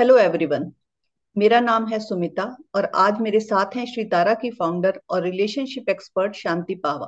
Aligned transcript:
Hello 0.00 0.16
everyone 0.18 0.62
मेरा 1.36 1.58
नाम 1.60 1.86
है 1.86 1.98
सुमिता 2.00 2.44
और 2.74 2.84
आज 2.94 3.18
मेरे 3.20 3.40
साथ 3.40 3.74
हैं 3.76 3.84
श्री 3.86 4.04
तारा 4.04 4.34
की 4.34 4.50
फाउंडर 4.50 5.00
और 5.10 5.22
रिलेशनशिप 5.22 5.88
एक्सपर्ट 5.88 6.34
शांति 6.34 6.74
पावा। 6.74 7.06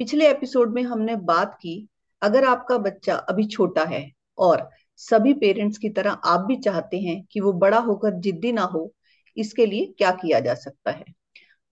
पिछले 0.00 0.30
एपिसोड 0.30 0.74
में 0.74 0.82
हमने 0.82 1.16
बात 1.16 1.54
की, 1.54 1.88
अगर 2.22 2.44
आपका 2.44 2.78
बच्चा 2.78 3.14
अभी 3.14 3.46
छोटा 3.46 3.84
है 3.84 4.04
और 4.38 4.68
सभी 5.00 5.34
पेरेंट्स 5.34 5.78
की 5.78 5.88
तरह 5.90 6.10
आप 6.10 6.40
भी 6.40 6.56
चाहते 6.56 7.00
हैं 7.00 7.22
कि 7.32 7.40
वो 7.40 7.52
बड़ा 7.52 7.78
होकर 7.78 8.18
जिद्दी 8.20 8.52
ना 8.52 8.62
हो, 8.64 8.92
इसके 9.36 9.66
लिए 9.66 9.94
क्या 9.98 10.10
किया 10.12 10.40
जा 10.40 10.54
सकता 10.56 10.90
है? 10.90 11.04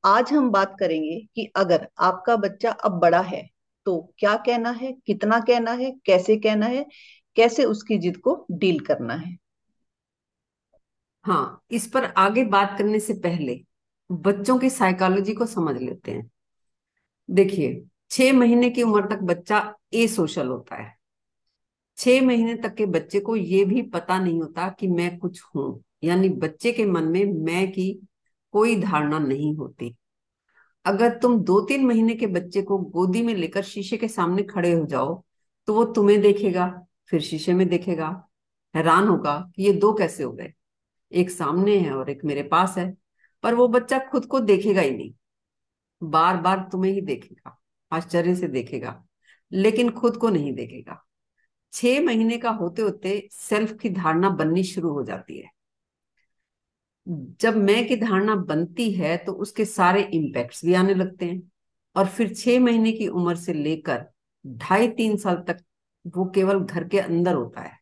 आज 0.04 0.32
हम 0.32 0.50
बात 0.50 0.76
करेंगे 0.81 1.20
कि 1.34 1.53
अगर 1.56 1.89
आपका 1.98 2.36
बच्चा 2.39 2.70
अब 2.70 3.00
बड़ा 3.00 3.20
है 3.22 3.48
तो 3.86 4.00
क्या 4.18 4.36
कहना 4.36 4.70
है, 4.70 4.96
कितना 5.06 5.40
कहना 5.40 5.72
है, 5.72 5.90
कैसे 6.06 6.36
कहना 6.36 6.67
है, 6.67 6.86
कैसे 7.36 7.64
उसकी 7.64 7.98
जिद 7.98 8.17
को 8.17 8.44
डील 8.50 8.81
करना 8.81 9.14
है। 9.14 9.42
हाँ 11.24 11.62
इस 11.70 11.86
पर 11.86 12.04
आगे 12.04 12.44
बात 12.46 12.74
करने 12.78 13.00
से 13.00 13.14
पहले 13.20 13.60
बच्चों 14.10 14.58
की 14.58 14.70
साइकोलॉजी 14.70 15.32
को 15.34 15.46
समझ 15.46 15.76
लेते 15.76 16.10
हैं। 16.10 16.30
देखिए, 17.28 17.84
छह 18.10 18.32
महीने 18.32 18.70
की 18.70 18.82
उम्र 18.82 19.06
तक 19.06 19.22
बच्चा 19.24 19.74
ए 19.94 20.06
सोशल 20.08 20.48
होता 20.48 20.76
है। 20.76 20.92
छह 21.98 22.20
महीने 22.22 22.54
तक 22.54 22.74
के 22.74 22.86
बच्चे 22.86 23.20
को 23.20 23.36
ये 23.36 23.64
भी 23.64 23.82
पता 23.84 24.18
नहीं 24.18 24.40
होता 24.40 24.68
कि 24.70 24.88
मैं 24.88 25.16
कुछ 25.18 25.42
हूँ, 25.46 25.82
यानी 26.04 26.28
बच्चे 26.28 26.72
के 26.72 26.84
मन 26.86 27.04
में 27.04 27.25
मैं 27.44 27.70
की 27.72 27.92
कोई 28.54 28.76
धारणा 28.80 29.18
नहीं 29.18 29.54
होती। 29.56 29.94
अगर 30.84 31.18
तुम 31.18 31.38
दो 31.40 31.61
तीन 31.61 31.84
महीने 31.86 32.14
के 32.14 32.27
बच्चे 32.28 32.62
को 32.62 32.78
गोदी 32.78 33.22
में 33.22 33.34
लेकर 33.34 33.62
शीशे 33.64 33.97
के 33.97 34.09
सामने 34.09 34.42
खड़े 34.44 34.72
हो 34.72 34.84
जाओ 34.86 35.22
तो 35.69 35.75
वो 35.75 35.84
तुम्हें 35.86 36.20
देखेगा, 36.20 36.66
फिर 37.09 37.20
शीशे 37.20 37.53
में 37.55 37.69
देखेगा, 37.69 38.09
हैरान 38.75 39.09
होगा 39.09 39.38
कि 39.56 39.62
ये 39.62 39.72
दो 39.75 39.92
कैसे 39.94 40.22
हो 40.22 40.33
गए। 40.33 40.53
एक 41.12 41.30
सामने 41.30 41.77
है 41.78 41.92
और 41.92 42.10
एक 42.10 42.24
मेरे 42.24 42.42
पास 42.42 42.74
है, 42.78 42.92
पर 43.44 43.55
वो 43.55 43.69
बच्चा 43.69 43.98
खुद 44.10 44.27
को 44.27 44.41
देखेगा 44.41 44.80
ही 44.80 44.91
नहीं। 44.91 45.12
बार 46.02 46.36
बार 46.36 46.69
तुम्हें 46.72 46.92
ही 46.92 47.00
देखेगा, 47.00 47.58
आश्चर्य 47.92 48.34
से 48.36 48.48
देखेगा, 48.48 49.02
लेकिन 49.52 49.91
खुद 49.91 50.16
को 50.16 50.28
नहीं 50.28 50.52
देखेगा। 50.55 51.00
छह 51.72 52.00
महीने 52.00 52.38
का 52.38 52.50
होते 52.50 52.82
होते 52.82 53.28
सेल्फ 53.32 53.77
की 53.78 53.91
धारणा 53.91 54.30
बननी 54.30 54.62
शुरू 54.64 54.92
हो 54.92 55.02
जाती 55.02 55.38
है। 55.38 55.50
जब 57.41 57.56
मैं 57.56 57.86
की 57.88 57.97
धारणा 57.97 58.34
बनती 58.36 58.91
है 58.92 59.16
तो 59.16 59.32
उसके 59.32 59.64
सारे 59.64 60.02
इम्पैक्ट्स 60.05 60.64
भी 60.64 60.75
आने 60.75 60.94
लगते 60.94 61.27
हैं। 61.27 61.42
और 61.97 62.06
फिर 62.08 62.34
छह 62.34 62.60
महीने 62.60 62.92
की 62.92 63.08
उम्र 63.08 63.34
से 63.36 63.52
लेकर 63.52 64.05
ढाई 64.44 64.88
तीन 64.88 65.16
साल 65.16 65.36
तक 65.48 65.64
वो 66.06 66.25
केवल 66.30 66.60
घर 66.60 66.88
के 66.88 66.98
अंदर 67.00 67.34
होता 67.34 67.60
है। 67.60 67.78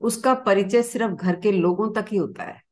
उसका 0.00 0.34
परिचय 0.34 0.82
सिर्फ़ 0.82 1.12
घर 1.12 1.40
के 1.40 1.52
लोगों 1.52 1.92
तक 1.92 2.06
ही 2.12 2.16
होता 2.16 2.42
है। 2.42 2.62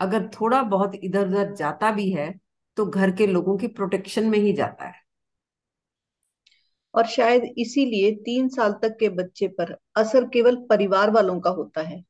अगर 0.00 0.28
थोड़ा 0.30 0.62
बहुत 0.62 0.94
इधर 0.94 1.28
उधर 1.28 1.54
जाता 1.54 1.90
भी 1.90 2.10
है 2.10 2.32
तो 2.76 2.86
घर 2.86 3.10
के 3.10 3.26
लोगों 3.26 3.56
की 3.58 3.66
प्रोटेक्शन 3.66 4.26
में 4.26 4.38
ही 4.38 4.52
जाता 4.52 4.84
है। 4.84 5.00
और 6.94 7.06
शायद 7.06 7.42
इसीलिए 7.58 8.10
तीन 8.14 8.48
साल 8.48 8.72
तक 8.72 8.96
के 9.00 9.08
बच्चे 9.08 9.48
पर 9.48 9.76
असर 9.96 10.24
केवल 10.24 10.56
परिवार 10.70 11.10
वालों 11.10 11.40
का 11.40 11.50
होता 11.50 11.82
है। 11.82 12.02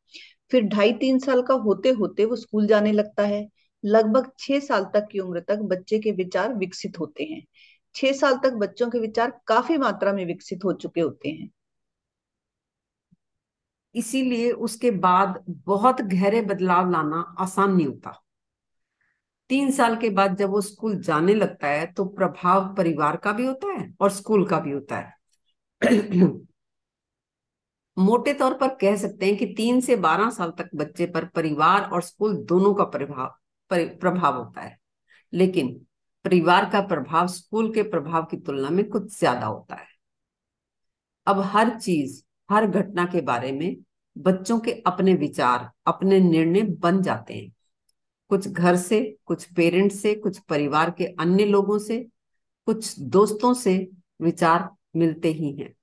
फिर 0.50 0.62
ढाई 0.62 0.92
तीन 0.92 1.18
साल 1.18 1.42
का 1.42 1.54
होते 1.54 1.90
होते 1.90 2.24
वो 2.24 2.36
स्कूल 2.36 2.66
जाने 2.66 2.92
लगता 2.92 3.22
है। 3.22 3.48
लगभग 3.84 4.30
छह 4.38 4.60
साल 4.60 4.84
तक 4.84 5.08
की 5.12 5.18
उम्र 5.18 5.40
तक 5.40 5.58
बच्चे 5.62 5.98
के 5.98 6.12
विचार 6.12 6.54
विकसित 6.54 6.98
होते 6.98 7.24
हैं। 7.24 7.42
छह 7.94 8.12
साल 8.12 8.38
तक 8.44 8.52
बच्चों 8.52 8.90
के 8.90 8.98
विचार 8.98 9.40
काफ़ी 9.46 9.76
मात्रा 9.78 10.12
में 10.12 10.24
विकसित 10.26 10.64
हो 10.64 10.72
चुके 10.72 11.00
होते 11.00 11.28
हैं। 11.28 11.50
इसीलिए 13.94 14.50
उसके 14.50 14.90
बाद 14.90 15.42
बहुत 15.66 16.00
गहरे 16.02 16.40
बदलाव 16.42 16.90
लाना 16.90 17.20
आसान 17.40 17.74
नहीं 17.74 17.86
होता। 17.86 18.18
तीन 19.50 19.70
साल 19.70 19.96
के 19.96 20.10
बाद 20.10 20.36
जब 20.36 20.50
वो 20.50 20.60
स्कूल 20.60 20.96
जाने 21.02 21.34
लगता 21.34 21.68
है 21.68 21.86
तो 21.92 22.04
प्रभाव 22.04 22.74
परिवार 22.76 23.16
का 23.16 23.32
भी 23.32 23.46
होता 23.46 23.72
है 23.72 23.92
और 24.00 24.10
स्कूल 24.10 24.46
का 24.46 24.58
भी 24.60 24.70
होता 24.72 24.98
है। 24.98 25.12
मोटे 27.96 28.32
तौर 28.34 28.54
पर 28.54 28.68
कह 28.74 28.96
सकते 28.96 29.26
हैं 29.26 29.36
कि 29.36 29.46
तीन 29.46 29.80
से 29.80 29.96
बारह 29.98 30.30
साल 30.30 30.50
तक 30.58 30.70
बच्चे 30.74 31.06
पर 31.06 31.24
परिवार 31.26 31.82
और 31.84 32.02
स्कूल 32.02 32.36
दोनों 32.44 32.74
का 32.74 32.84
प्रभाव 32.86 33.34
प्रभाव 33.70 34.36
होता 34.36 34.60
है। 34.60 34.76
लेकिन 35.32 35.68
परिवार 36.24 36.68
का 36.70 36.80
प्रभाव 36.80 37.26
स्कूल 37.28 37.72
के 37.74 37.82
प्रभाव 37.82 38.24
की 38.24 38.36
तुलना 38.38 38.70
में 38.70 38.84
कुछ 38.88 39.18
ज़्यादा 39.18 39.46
होता 39.46 39.74
है। 39.74 39.86
अब 41.26 41.40
हर 41.46 41.78
चीज़ 41.78 42.22
हर 42.50 42.66
घटना 42.66 43.04
के 43.04 43.20
बारे 43.20 43.52
में 43.52 43.76
बच्चों 44.18 44.60
के 44.60 44.72
अपने 44.72 45.14
विचार, 45.14 45.70
अपने 45.86 46.20
निर्णय 46.20 46.62
बन 46.62 47.02
जाते 47.02 47.34
हैं। 47.34 47.52
कुछ 48.28 48.48
घर 48.48 48.76
से, 48.76 49.16
कुछ 49.26 49.52
पेरेंट्स 49.52 50.02
से, 50.02 50.14
कुछ 50.14 50.38
परिवार 50.38 50.90
के 50.90 51.04
अन्य 51.04 51.44
लोगों 51.44 51.78
से, 51.78 52.08
कुछ 52.66 52.98
दोस्तों 53.00 53.54
से 53.54 53.90
विचार 54.20 54.70
मिलते 54.96 55.28
ही 55.28 55.52
हैं। 55.52 55.74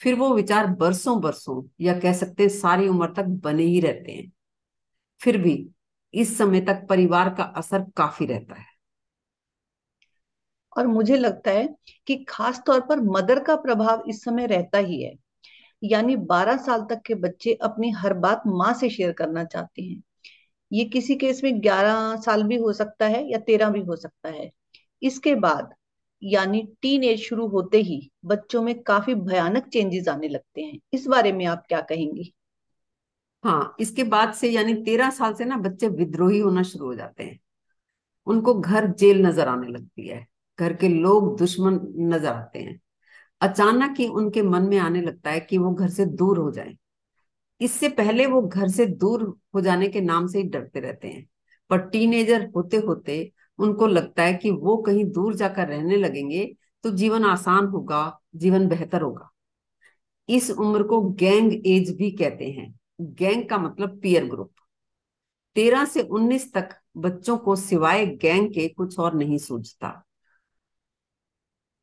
फिर 0.00 0.14
वो 0.14 0.34
विचार 0.34 0.66
बरसों 0.66 1.20
बरसों 1.20 1.68
या 1.80 2.00
कह 2.00 2.12
सकते 2.12 2.42
हैं 2.42 2.50
सारी 2.50 2.88
उम्र 2.88 3.12
तक 3.12 3.24
बने 3.24 3.62
ही 3.62 3.80
रहते 3.80 4.12
हैं। 4.12 4.32
फिर 5.20 5.38
भी 5.38 5.70
इस 6.14 6.38
समय 6.38 6.60
तक 6.60 6.86
परिवार 6.88 7.34
का 7.34 7.42
असर 7.42 7.84
काफ़ी 7.96 8.26
रहता 8.26 8.54
है। 8.54 8.66
और 10.76 10.86
मुझे 10.86 11.16
लगता 11.16 11.50
है 11.50 11.76
कि 12.06 12.24
खास 12.28 12.62
तौर 12.66 12.80
पर 12.80 13.00
मदर 13.00 13.44
का 13.44 13.56
प्रभाव 13.56 14.04
इस 14.08 14.24
समय 14.24 14.46
रहता 14.46 14.78
ही 14.78 15.02
है। 15.02 15.16
यानी 15.82 16.16
12 16.16 16.56
साल 16.56 16.82
तक 16.82 17.02
के 17.06 17.14
बच्चे 17.14 17.54
अपनी 17.62 17.90
हर 17.90 18.14
बात 18.14 18.42
माँ 18.46 18.72
से 18.74 18.90
शेयर 18.90 19.12
करना 19.12 19.44
चाहते 19.44 19.82
हैं। 19.82 20.02
ये 20.72 20.84
किसी 20.84 21.16
केस 21.16 21.40
में 21.44 21.60
11 21.62 22.16
साल 22.16 22.42
भी 22.42 22.56
हो 22.56 22.72
सकता 22.72 23.06
है 23.06 23.32
या 23.32 23.38
13 23.38 23.70
भी 23.70 23.80
हो 23.80 23.96
सकता 23.96 24.28
है। 24.28 24.50
इसके 25.02 25.34
बाद, 25.34 25.74
यानी 26.22 26.62
टीन 26.82 27.04
एज 27.04 27.20
शुरू 27.20 27.48
होते 27.48 27.78
ही 27.78 28.00
बच्चों 28.24 28.62
में 28.62 28.82
काफ़ी 28.82 29.14
भयानक 29.14 29.68
चेंजेस 29.68 30.08
आने 30.08 30.28
लगते 30.28 30.62
हैं। 30.62 30.78
इस 30.94 31.06
बारे 31.06 31.32
में 31.32 31.46
आप 31.46 31.64
क्या 31.68 31.80
कहेंगी? 31.80 32.34
हाँ 33.44 33.76
इसके 33.80 34.04
बाद 34.04 34.32
से 34.34 34.50
यानी 34.50 34.74
तेरह 34.74 35.10
साल 35.10 35.34
से 35.34 35.44
ना 35.44 35.56
बच्चे 35.56 35.88
विद्रोही 35.88 36.38
होना 36.38 36.62
शुरू 36.62 36.86
हो 36.86 36.94
जाते 36.94 37.24
हैं। 37.24 37.38
उनको 38.26 38.54
घर 38.54 38.86
जेल 38.92 39.26
नज़र 39.26 39.48
आने 39.48 39.68
लगती 39.68 40.08
है। 40.08 40.26
घर 40.58 40.72
के 40.72 40.88
लोग 40.88 41.38
दुश्मन 41.38 41.80
नज़र 41.98 42.28
आते 42.28 42.58
हैं। 42.58 42.80
अचानक 43.40 43.94
ही 43.98 44.06
उनके 44.08 44.42
मन 44.42 44.62
में 44.62 44.78
आने 44.78 45.00
लगता 45.02 45.30
है 45.30 45.40
कि 45.40 45.58
वो 45.58 45.72
घर 45.74 45.88
से 45.90 46.06
दूर 46.06 46.38
हो 46.38 46.50
जाए। 46.50 46.76
इससे 47.60 47.88
पहले 47.88 48.26
वो 48.26 48.40
घर 48.42 48.68
से 48.68 48.86
दूर 48.86 49.22
हो 49.54 49.60
जाने 49.60 49.88
के 49.88 50.00
नाम 50.00 50.26
से 50.26 50.38
ही 50.38 50.44
डरते 50.44 50.80
रहते 50.80 51.08
हैं। 51.08 51.26
पर 51.70 51.78
टीनेजर 51.88 52.48
होते 52.56 52.76
होते 52.76 53.20
उनको 53.58 53.86
लगता 53.86 54.22
है 54.22 54.34
कि 54.34 54.50
वो 54.50 54.76
कहीं 54.82 55.04
दूर 55.04 55.34
जाकर 55.34 55.68
रहने 55.68 55.96
लगेंगे 55.96 56.44
तो 56.84 56.90
जीवन 56.90 57.24
आसान 57.24 57.66
होगा, 57.66 58.20
जीवन 58.36 58.68
बेहतर 58.68 59.02
होगा। 59.02 59.30
इस 60.28 60.50
उम्र 60.50 60.82
को 60.82 61.00
गैंग 61.12 61.52
एज 61.66 61.90
भी 61.96 62.10
कहते 62.10 62.50
हैं। 62.50 62.74
गैंग 63.00 63.48
का 63.48 63.58
मतलब 63.58 64.00
पीयर 64.02 64.26
ग्रुप 64.26 64.52
तेरह 65.56 65.84
से 65.84 66.02
उन्नीस 66.02 66.52
तक 66.54 66.68
बच्चों 66.96 67.36
को 67.38 67.56
सिवाय 67.56 68.06
गैंग 68.16 68.48
के 68.54 68.68
कुछ 68.68 68.98
और 68.98 69.14
नहीं 69.14 69.38
सूझता 69.38 69.88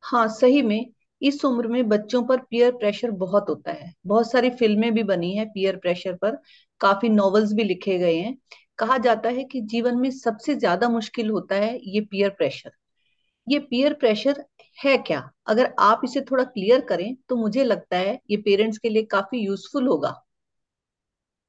हाँ 0.04 0.26
सही 0.30 0.62
में 0.62 0.84
इस 1.22 1.44
उम्र 1.44 1.68
में 1.68 1.88
बच्चों 1.88 2.22
पर 2.22 2.38
पीयर 2.40 2.72
प्रेशर 2.72 3.10
बहुत 3.16 3.46
होता 3.48 3.72
है। 3.72 3.92
बहुत 4.06 4.30
सारी 4.30 4.50
फ़िल्में 4.52 4.92
भी 4.94 5.02
बनी 5.04 5.34
है 5.36 5.44
पीयर 5.46 5.76
प्रेशर 5.76 6.14
पर। 6.16 6.38
काफ़ी 6.80 7.08
नॉवेल्स 7.08 7.52
भी 7.52 7.64
लिखे 7.64 7.98
गए 7.98 8.16
हैं। 8.16 8.36
कहा 8.78 8.98
जाता 8.98 9.28
है 9.28 9.44
कि 9.44 9.60
जीवन 9.66 9.98
में 9.98 10.10
सबसे 10.12 10.54
ज़्यादा 10.54 10.88
मुश्किल 10.88 11.30
होता 11.30 11.54
है 11.56 11.78
ये 11.84 12.00
पीयर 12.02 12.30
प्रेशर 12.30 12.70
ये 13.46 13.58
पीयर 13.60 13.92
प्रेशर 13.94 14.44
है 14.78 14.96
क्या? 14.98 15.30
अगर 15.46 15.74
आप 15.80 16.00
इसे 16.04 16.20
थोड़ा 16.20 16.44
क्लियर 16.44 16.80
करें 16.80 17.14
तो 17.28 17.36
मुझे 17.36 17.64
लगता 17.64 17.96
है 17.96 18.18
ये 18.30 18.36
पेरेंट्स 18.38 18.78
के 18.78 18.88
लिए 18.88 19.02
काफ़ी 19.06 19.38
यूजफुल 19.38 19.86
होगा। 19.88 20.14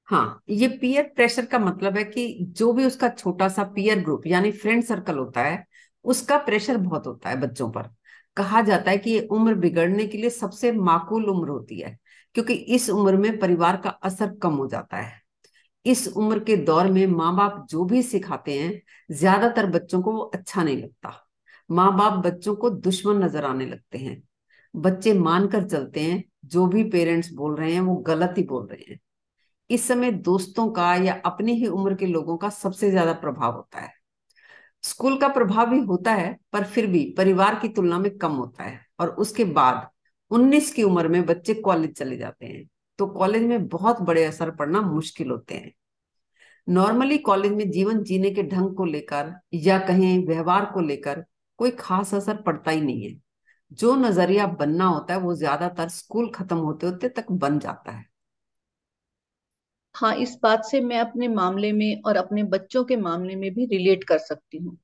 हाँ 0.07 0.43
ये 0.49 0.67
पीयर 0.77 1.03
प्रेशर 1.15 1.45
का 1.45 1.59
मतलब 1.59 1.97
है 1.97 2.03
कि 2.03 2.27
जो 2.51 2.71
भी 2.73 2.85
उसका 2.85 3.09
छोटा 3.09 3.47
सा 3.49 3.63
पीयर 3.75 3.99
ग्रुप 3.99 4.27
यानी 4.27 4.51
फ्रेंड 4.51 4.83
सर्कल 4.83 5.17
होता 5.17 5.41
है, 5.43 5.63
उसका 6.05 6.37
प्रेशर 6.37 6.77
बहुत 6.77 7.07
होता 7.07 7.29
है 7.29 7.39
बच्चों 7.41 7.69
पर। 7.71 7.89
कहा 8.37 8.61
जाता 8.61 8.91
है 8.91 8.97
कि 8.97 9.11
ये 9.11 9.27
उम्र 9.31 9.53
बिगड़ने 9.55 10.05
के 10.07 10.17
लिए 10.17 10.29
सबसे 10.29 10.71
माकूल 10.71 11.25
उम्र 11.25 11.49
होती 11.49 11.79
है, 11.79 11.97
क्योंकि 12.35 12.53
इस 12.53 12.89
उम्र 12.89 13.17
में 13.17 13.37
परिवार 13.39 13.77
का 13.77 13.89
असर 13.89 14.35
कम 14.43 14.53
हो 14.53 14.67
जाता 14.67 14.97
है। 14.97 15.21
इस 15.85 16.07
उम्र 16.09 16.39
के 16.39 16.55
दौर 16.57 16.87
में 16.87 17.05
माँ 17.07 17.35
बाप 17.35 17.65
जो 17.69 17.83
भी 17.85 18.01
सिखाते 18.03 18.59
हैं, 18.59 18.81
ज़्यादातर 19.09 19.65
बच्चों 19.65 20.01
को 20.01 20.11
वो 20.13 20.21
अच्छा 20.21 20.63
नहीं 20.63 20.77
लगता। 20.77 21.13
माँ 21.69 21.97
बाप 21.97 22.13
बच्चों 22.25 22.55
को 22.55 22.69
दुश्मन 22.69 23.23
नज़र 23.23 23.45
आने 23.45 23.65
लगते 23.65 23.97
हैं। 23.97 24.21
बच्चे 24.73 25.13
मानकर 25.13 25.63
चलते 25.63 26.01
हैं, 26.01 26.23
जो 26.45 26.65
भी 26.67 26.83
पेरेंट्स 26.83 27.31
बोल 27.33 27.55
रहे 27.55 27.73
हैं, 27.73 27.81
वो 27.81 27.95
गलत 27.97 28.33
ही 28.37 28.43
बोल 28.43 28.67
रहे 28.67 28.91
हैं। 28.91 28.99
इस 29.69 29.87
समय 29.87 30.11
दोस्तों 30.11 30.69
का 30.71 30.93
या 30.95 31.21
अपनी 31.25 31.53
ही 31.53 31.67
उम्र 31.67 31.95
के 31.95 32.05
लोगों 32.05 32.37
का 32.37 32.49
सबसे 32.49 32.89
ज़्यादा 32.91 33.13
प्रभाव 33.13 33.55
होता 33.55 33.79
है। 33.79 33.93
स्कूल 34.83 35.17
का 35.17 35.27
प्रभाव 35.27 35.69
भी 35.69 35.79
होता 35.81 36.13
है, 36.13 36.37
पर 36.53 36.63
फिर 36.65 36.87
भी 36.87 37.03
परिवार 37.17 37.59
की 37.59 37.67
तुलना 37.69 37.99
में 37.99 38.17
कम 38.17 38.31
होता 38.33 38.63
है। 38.63 38.79
और 38.99 39.09
उसके 39.09 39.43
बाद 39.45 39.87
19 40.31 40.71
की 40.73 40.83
उम्र 40.83 41.07
में 41.07 41.25
बच्चे 41.25 41.53
कॉलेज 41.55 41.93
चले 41.93 42.17
जाते 42.17 42.45
हैं 42.45 42.65
तो 42.99 43.05
कॉलेज 43.07 43.43
में 43.43 43.67
बहुत 43.67 44.01
बड़े 44.01 44.23
असर 44.25 44.51
पड़ना 44.51 44.81
मुश्किल 44.81 45.29
होते 45.29 45.55
हैं। 45.55 45.71
नॉर्मली 46.67 47.17
कॉलेज 47.19 47.51
में 47.51 47.69
जीवन 47.71 48.01
जीने 48.03 48.29
के 48.31 48.43
ढंग 48.43 48.75
को 48.75 48.85
लेकर 48.85 49.33
या 49.55 49.77
कहें 49.79 50.25
व्यवहार 50.27 50.65
को 50.65 50.79
लेकर 50.79 51.23
कोई 51.59 51.71
खास 51.71 52.13
असर 52.13 52.41
पड़ता 52.41 52.71
ही 52.71 52.81
नहीं 52.81 53.03
है। 53.03 53.15
जो 53.71 53.95
नज़रिया 53.95 54.47
बनना 54.49 54.85
होता 54.85 55.13
है, 55.13 55.19
वो 55.19 55.35
ज़्यादातर 55.35 55.89
स्कूल 55.89 56.29
खत्म 56.31 56.57
होते 56.57 56.87
होते 56.87 57.09
तक 57.09 57.31
बन 57.33 57.59
जाता 57.59 57.91
है। 57.91 58.05
हाँ 59.97 60.15
इस 60.15 60.37
बात 60.43 60.65
से 60.65 60.81
मैं 60.81 60.99
अपने 60.99 61.27
मामले 61.27 61.71
में 61.71 62.01
और 62.05 62.15
अपने 62.15 62.43
बच्चों 62.43 62.83
के 62.83 62.95
मामले 62.95 63.35
में 63.35 63.53
भी 63.53 63.65
रिलेट 63.65 64.03
कर 64.03 64.17
सकती 64.17 64.57
हूँ। 64.57 64.77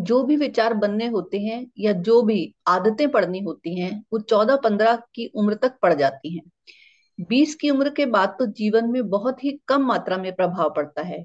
जो 0.00 0.22
भी 0.24 0.36
विचार 0.36 0.74
बनने 0.74 1.06
होते 1.06 1.38
हैं 1.38 1.66
या 1.78 1.92
जो 1.92 2.22
भी 2.22 2.54
आदतें 2.66 3.10
पड़नी 3.10 3.40
होती 3.40 3.80
हैं, 3.80 4.04
वो 4.12 4.18
चौदह 4.20 4.56
पंद्रह 4.56 4.96
की 5.14 5.26
उम्र 5.34 5.54
तक 5.54 5.78
पड़ 5.82 5.94
जाती 5.94 6.36
हैं। 6.36 6.42
बीस 7.18 7.54
की 7.54 7.70
उम्र 7.70 7.90
के 7.90 8.06
बाद 8.06 8.36
तो 8.38 8.46
जीवन 8.46 8.90
में 8.90 9.08
बहुत 9.10 9.44
ही 9.44 9.60
कम 9.68 9.82
मात्रा 9.82 10.16
में 10.16 10.32
प्रभाव 10.36 10.74
पड़ता 10.76 11.02
है। 11.02 11.24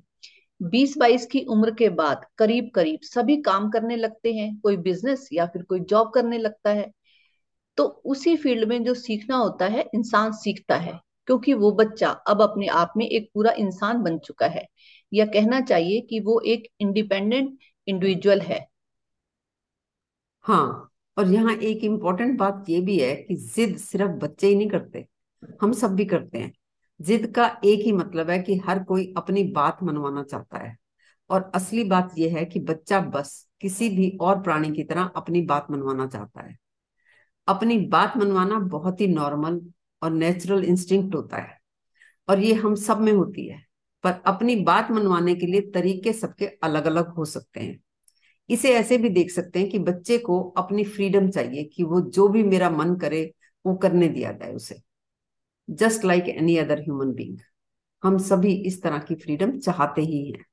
बीस 0.62 0.98
बाईस 0.98 1.26
की 1.26 1.42
उम्र 1.46 1.72
के 1.72 1.90
बाद 1.90 2.26
करीब 2.38 2.72
करीब 2.76 3.00
सभी 3.04 3.38
काम 3.42 3.70
करने 3.70 3.96
लगते 3.96 4.34
हैं, 4.34 4.60
कोई 4.60 4.78
बिज़नेस 4.78 5.30
या 5.34 5.46
फिर 5.46 5.64
कोई 5.64 5.80
जॉब 5.80 6.12
करने 6.12 6.38
लगता 6.38 6.70
है। 6.70 6.92
तो 7.78 7.86
उसी 8.06 8.38
फ़ील्ड 8.38 8.70
में 8.70 8.84
जो 8.84 8.94
सीखना 8.94 9.38
होता 9.38 9.66
है, 9.66 9.86
इंसान 9.96 10.32
सीखता 10.32 10.76
है। 10.76 11.00
क्योंकि 11.30 11.54
वो 11.54 11.72
बच्चा 11.72 12.10
अब 12.28 12.42
अपने 12.42 12.68
आप 12.68 12.94
में 12.98 13.06
एक 13.06 13.30
पूरा 13.34 13.52
इंसान 13.52 14.02
बन 14.04 14.18
चुका 14.18 14.48
है। 14.48 14.66
या 15.14 15.26
कहना 15.26 15.62
चाहिए 15.62 16.02
कि 16.02 16.20
वो 16.20 16.40
एक 16.40 16.68
इंडिपेंडेंट 16.80 17.58
इंडिविजुअल 17.88 18.42
है। 18.42 18.68
हाँ 20.46 20.90
और 21.18 21.28
यहाँ 21.28 21.54
एक 21.54 21.84
इम्पोर्टेंट 21.84 22.38
बात 22.40 22.66
ये 22.70 22.80
भी 22.82 23.00
है 23.00 23.16
कि 23.16 23.36
जिद 23.36 23.78
सिर्फ़ 23.78 24.12
बच्चे 24.12 24.48
ही 24.48 24.56
नहीं 24.56 24.70
करते, 24.70 25.06
हम 25.62 25.74
सब 25.74 25.96
भी 25.96 26.06
करते 26.06 26.38
हैं। 26.38 26.52
जिद 27.02 27.34
का 27.36 27.48
एक 27.66 27.80
ही 27.80 27.92
मतलब 27.92 28.30
है 28.30 28.40
कि 28.40 28.56
हर 28.58 28.84
कोई 28.84 29.14
अपनी 29.18 29.44
बात 29.44 29.78
मनवाना 29.84 30.24
चाहता 30.24 30.58
है। 30.58 30.76
और 31.30 31.52
असली 31.56 31.84
बात 31.84 32.14
यह 32.18 32.38
है 32.38 32.46
कि 32.46 32.60
बच्चा 32.60 33.00
बस 33.02 33.50
किसी 33.62 33.90
भी 33.90 34.18
और 34.22 34.42
प्राणी 34.42 34.72
की 34.72 34.84
तरह 34.84 35.12
अपनी 35.16 35.42
बात 35.42 35.68
मनवाना 35.72 36.08
चाहता 36.08 36.46
है। 36.48 36.58
अपनी 37.48 37.78
बात 37.88 38.18
मनवाना 38.18 38.60
बहुत 38.60 39.02
ही 39.02 39.08
नॉर्मल 39.08 39.62
और 40.04 40.12
नेचुरल 40.12 40.64
इंस्टिंक्ट 40.64 41.16
होता 41.16 41.38
है। 41.38 41.58
और 42.30 42.40
ये 42.40 42.54
हम 42.54 42.76
सब 42.76 43.00
में 43.00 43.14
होती 43.14 43.48
है। 43.48 43.66
पर 44.04 44.12
अपनी 44.26 44.56
बात 44.56 44.92
मनवाने 44.92 45.36
के 45.36 45.46
लिए 45.46 45.62
तरीके 45.62 46.14
सबके 46.14 46.46
अलग 46.46 46.86
अलग 46.86 47.08
हो 47.08 47.26
सकते 47.26 47.60
हैं। 47.60 47.80
इसे 48.50 48.74
ऐसे 48.74 48.98
भी 48.98 49.10
देख 49.10 49.32
सकते 49.32 49.60
हैं 49.60 49.70
कि 49.70 49.80
बच्चे 49.80 50.18
को 50.18 50.54
अपनी 50.58 50.84
फ्रीडम 50.84 51.30
चाहिए 51.30 51.64
कि 51.64 51.84
वो 51.84 52.02
जो 52.02 52.28
भी 52.28 52.44
मेरा 52.44 52.70
मन 52.70 52.96
करे, 52.96 53.34
वो 53.66 53.76
करने 53.76 54.10
दिया 54.10 54.32
जाए 54.32 54.54
उसे। 54.54 54.82
Just 55.70 56.06
like 56.06 56.24
any 56.24 56.58
other 56.58 56.80
human 56.80 57.14
being 57.14 57.38
हम 58.04 58.18
सभी 58.18 58.54
इस 58.54 58.82
तरह 58.82 58.98
की 58.98 59.16
फ्रीडम 59.16 59.60
चाहते 59.60 60.02
ही 60.02 60.32
हैं। 60.32 60.46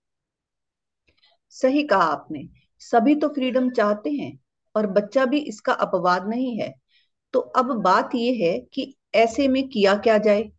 सही 1.50 1.82
कहा 1.82 2.02
आपने। 2.02 2.48
सभी 2.78 3.14
तो 3.14 3.28
फ्रीडम 3.28 3.70
चाहते 3.70 4.10
हैं, 4.10 4.40
और 4.76 4.86
बच्चा 4.86 5.24
भी 5.24 5.38
इसका 5.38 5.72
अपवाद 5.72 6.28
नहीं 6.28 6.60
है। 6.60 6.74
तो 7.32 7.40
अब 7.40 7.66
बात 7.66 8.10
यह 8.14 8.46
है 8.46 8.60
कि 8.60 8.95
ऐसे 9.16 9.48
में 9.48 9.68
किया 9.68 9.94
क्या 9.94 10.18
जाए? 10.18 10.52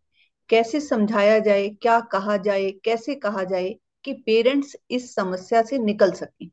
कैसे 0.50 0.80
समझाया 0.80 1.38
जाए? 1.38 1.68
क्या 1.68 2.00
कहा 2.00 2.36
जाए? 2.36 2.70
कैसे 2.70 3.14
कहा 3.14 3.44
जाए 3.44 3.76
कि 4.04 4.12
पेरेंट्स 4.12 4.76
इस 4.90 5.14
समस्या 5.14 5.62
से 5.62 5.78
निकल 5.78 6.12
सकें? 6.12 6.50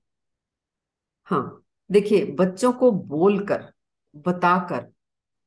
हाँ 1.25 1.63
देखिए, 1.91 2.25
बच्चों 2.25 2.73
को 2.73 2.91
बोलकर, 2.91 3.71
बताकर 4.15 4.87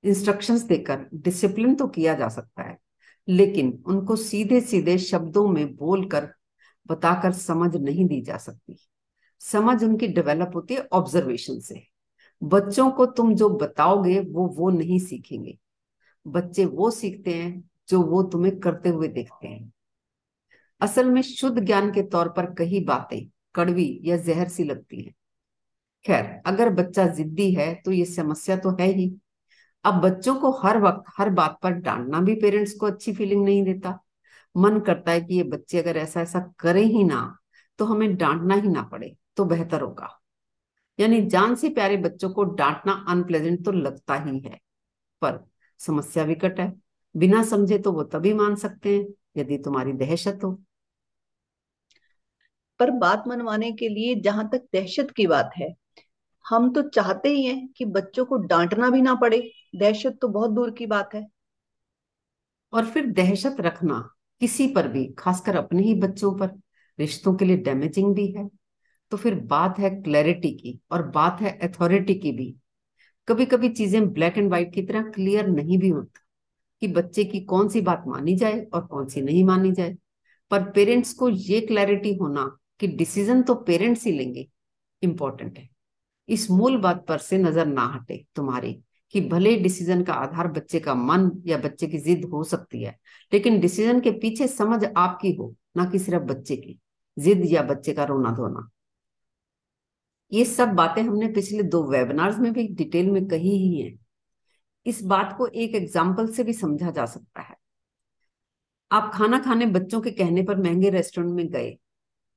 इंस्ट्रक्शंस 0.04 0.62
देकर 0.62 1.06
डिसिप्लिन 1.14 1.74
तो 1.74 1.88
किया 1.88 2.14
जा 2.14 2.28
सकता 2.28 2.62
है, 2.62 2.78
लेकिन 3.28 3.84
उनको 3.86 4.16
सीधे 4.16 4.60
सीधे 4.60 4.98
शब्दों 4.98 5.48
में 5.48 5.76
बोलकर, 5.76 6.28
बताकर 6.86 7.32
समझ 7.32 7.76
नहीं 7.76 8.06
दी 8.06 8.20
जा 8.22 8.36
सकती। 8.36 8.78
समझ 9.40 9.84
उनकी 9.84 10.06
डेवलप 10.06 10.52
होती 10.54 10.74
है 10.74 10.88
ऑब्जर्वेशन 10.92 11.60
से। 11.60 11.82
बच्चों 12.42 12.90
को 12.90 13.06
तुम 13.06 13.34
जो 13.34 13.48
बताओगे, 13.50 14.20
वो 14.20 14.46
वो 14.48 14.70
नहीं 14.70 14.98
सीखेंगे। 14.98 15.58
बच्चे 16.28 16.64
वो 16.64 16.90
सीखते 16.90 17.34
हैं 17.34 17.70
जो 17.88 18.00
वो 18.02 18.22
तुम्हें 18.22 18.58
करते 18.60 18.88
हुए 18.88 19.08
देखते 19.08 19.48
हैं। 19.48 19.72
असल 20.80 21.10
में 21.10 21.20
शुद्ध 21.22 21.58
ज्ञान 21.58 21.90
के 21.92 22.02
तौर 22.04 22.28
पर 22.28 22.52
कही 22.54 22.80
बातें 22.84 23.20
कड़वी 23.54 23.88
या 24.04 24.16
जहर 24.16 24.48
सी 24.48 24.64
लगती 24.64 25.02
हैं। 25.02 25.14
खैर, 26.04 26.24
अगर 26.46 26.68
बच्चा 26.70 27.06
जिद्दी 27.06 27.52
है 27.54 27.74
तो 27.76 27.92
ये 27.92 28.04
समस्या 28.06 28.56
तो 28.56 28.70
है 28.80 28.86
ही। 28.88 29.10
अब 29.84 30.00
बच्चों 30.02 30.34
को 30.34 30.50
हर 30.58 30.80
वक्त, 30.80 31.10
हर 31.18 31.30
बात 31.30 31.58
पर 31.62 31.72
डांटना 31.72 32.20
भी 32.20 32.34
पेरेंट्स 32.34 32.72
को 32.72 32.86
अच्छी 32.86 33.12
फीलिंग 33.12 33.44
नहीं 33.44 33.62
देता। 33.64 33.98
मन 34.54 34.78
करता 34.80 35.12
है 35.12 35.20
कि 35.20 35.34
ये 35.34 35.42
बच्चे 35.44 35.78
अगर 35.78 35.96
ऐसा 35.96 36.20
ऐसा 36.20 36.40
करें 36.60 36.84
ही 36.84 37.04
ना 37.04 37.20
तो 37.78 37.84
हमें 37.84 38.16
डांटना 38.16 38.54
ही 38.54 38.68
ना 38.68 38.82
पड़े 38.82 39.14
तो 39.36 39.44
बेहतर 39.44 39.80
होगा। 39.80 40.08
यानी 40.98 41.20
जान 41.22 41.54
से 41.54 41.68
प्यारे 41.70 41.96
बच्चों 41.98 42.30
को 42.30 42.44
डांटना 42.46 42.92
अनप्लेजेंट 43.08 43.64
तो 43.64 43.72
लगता 43.72 44.14
ही 44.16 44.38
है, 44.40 44.58
पर 45.22 45.44
समस्या 45.80 46.24
विकट 46.24 46.60
है। 46.60 46.72
बिना 47.14 47.42
समझे 47.44 47.78
तो 47.78 47.92
वो 47.92 48.02
तभी 48.04 48.32
मान 48.34 48.54
सकते 48.56 48.96
हैं 48.96 49.06
यदि 49.36 49.58
तुम्हारी 49.58 49.92
दहशत 49.92 50.40
हो। 50.44 50.52
पर 52.80 52.90
बात 52.90 53.24
मनवाने 53.28 53.70
के 53.72 53.88
लिए 53.88 54.14
जहाँ 54.14 54.48
तक 54.52 54.66
दहशत 54.74 55.10
की 55.10 55.26
बात 55.26 55.50
है 55.56 55.74
हम 56.44 56.72
तो 56.72 56.82
चाहते 56.82 57.28
ही 57.28 57.44
हैं 57.44 57.68
कि 57.68 57.84
बच्चों 57.84 58.24
को 58.24 58.36
डांटना 58.36 58.88
भी 58.90 59.00
ना 59.02 59.14
पड़े। 59.14 59.40
दहशत 59.76 60.18
तो 60.22 60.28
बहुत 60.28 60.50
दूर 60.50 60.70
की 60.70 60.86
बात 60.86 61.14
है। 61.14 61.26
और 62.72 62.86
फिर 62.86 63.06
दहशत 63.06 63.56
रखना 63.60 63.98
किसी 64.40 64.66
पर 64.66 64.88
भी 64.88 65.04
खासकर 65.18 65.56
अपने 65.56 65.82
ही 65.82 65.94
बच्चों 65.94 66.32
पर 66.38 66.50
रिश्तों 66.98 67.34
के 67.34 67.44
लिए 67.44 67.56
डैमेजिंग 67.56 68.14
भी 68.14 68.26
है। 68.32 68.48
तो 69.12 69.16
फिर 69.16 69.34
बात 69.40 69.78
है 69.78 69.90
क्लैरिटी 69.90 70.50
की 70.50 70.78
और 70.90 71.02
बात 71.08 71.40
है 71.40 71.58
अथॉरिटी 71.62 72.14
की 72.14 72.32
भी। 72.32 72.54
कभी 73.28 73.46
कभी 73.46 73.68
चीज़ें 73.68 74.08
ब्लैक 74.12 74.38
एंड 74.38 74.48
व्हाइट 74.48 74.72
की 74.74 74.82
तरह 74.82 75.02
क्लियर 75.10 75.46
नहीं 75.46 75.78
भी 75.78 75.88
होती 75.88 76.20
कि 76.82 76.88
बच्चे 76.92 77.24
की 77.24 77.40
कौन 77.40 77.68
सी 77.68 77.80
बात 77.80 78.04
मानी 78.06 78.34
जाए 78.36 78.60
और 78.64 78.86
कौन 78.86 79.06
सी 79.08 79.20
नहीं 79.20 79.44
मानी 79.44 79.72
जाए। 79.72 79.96
पर 80.50 80.62
पेरेंट्स 80.70 81.12
को 81.12 81.28
ये 81.28 81.60
क्लैरिटी 81.60 82.14
होना 82.14 82.44
कि 82.80 82.86
डिसीज़न 82.88 83.42
तो 83.42 83.54
पेरेंट्स 83.54 84.04
ही 84.06 84.12
लेंगे 84.12 84.46
इंपॉर्टेंट 85.02 85.58
है। 85.58 85.68
इस 86.28 86.50
मूल 86.50 86.76
बात 86.76 87.04
पर 87.08 87.18
से 87.18 87.38
नज़र 87.38 87.66
ना 87.66 87.86
हटे 87.86 88.24
तुम्हारी 88.36 88.72
कि 89.14 89.20
भले 89.20 89.54
डिसीज़न 89.56 90.02
का 90.02 90.12
आधार 90.12 90.48
बच्चे 90.48 90.80
का 90.80 90.94
मन 90.94 91.30
या 91.46 91.58
बच्चे 91.58 91.86
की 91.86 91.98
जिद 91.98 92.24
हो 92.24 92.42
सकती 92.44 92.82
है, 92.82 92.96
लेकिन 93.32 93.60
डिसीज़न 93.60 94.00
के 94.00 94.10
पीछे 94.10 94.48
समझ 94.48 94.84
आपकी 94.86 95.32
हो, 95.32 95.54
ना 95.76 95.84
कि 95.84 95.98
सिर्फ़ 95.98 96.24
बच्चे 96.24 96.56
की। 96.56 96.78
जिद 97.16 97.42
या 97.46 97.62
बच्चे 97.62 97.92
का 97.92 98.04
रोना 98.04 98.30
धोना। 98.30 98.68
ये 100.32 100.44
सब 100.44 100.68
बातें 100.74 101.02
हमने 101.02 101.28
पिछले 101.28 101.62
दो 101.64 101.82
वेबिनार्स 101.90 102.38
में 102.38 102.52
भी 102.52 102.66
डिटेल 102.68 103.10
में 103.10 103.26
कही 103.28 103.56
ही 103.58 103.80
हैं। 103.80 103.98
इस 104.86 105.02
बात 105.04 105.34
को 105.38 105.46
एक 105.46 105.74
एग्ज़ाम्पल 105.74 106.26
से 106.32 106.44
भी 106.44 106.52
समझा 106.52 106.90
जा 106.90 107.04
सकता 107.06 107.42
है। 107.42 107.56
आप 108.90 109.10
खाना 109.14 109.38
खाने 109.38 109.66
बच्चों 109.68 110.00
के 110.00 110.10
कहने 110.10 110.42
पर 110.42 110.56
महँगे 110.58 110.90
रेस्टोरेंट 110.90 111.34
में 111.34 111.48
गए 111.48 111.76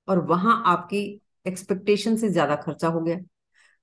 और 0.07 0.19
वहाँ 0.27 0.61
आपकी 0.67 1.03
एक्सपेक्टेशन 1.45 2.17
से 2.17 2.29
ज़्यादा 2.29 2.55
खर्चा 2.55 2.87
हो 2.87 3.01
गया। 3.01 3.17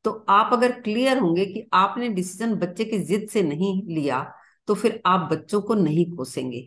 तो 0.05 0.11
आप 0.31 0.53
अगर 0.53 0.81
क्लियर 0.81 1.19
होंगे 1.19 1.45
कि 1.47 1.69
आपने 1.75 2.09
डिसीज़न 2.09 2.55
बच्चे 2.57 2.85
की 2.85 2.99
जिद 3.01 3.29
से 3.29 3.43
नहीं 3.43 3.83
लिया 3.87 4.21
तो 4.69 4.75
फिर 4.75 5.01
आप 5.07 5.29
बच्चों 5.33 5.61
को 5.61 5.75
नहीं 5.75 6.05
कोसेंगे 6.13 6.61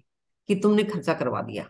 कि 0.50 0.56
तुमने 0.56 0.84
खर्चा 0.84 1.14
करवा 1.14 1.42
दिया। 1.42 1.70